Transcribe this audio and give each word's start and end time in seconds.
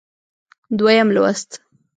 دویم 0.77 1.09
لوست 1.15 1.51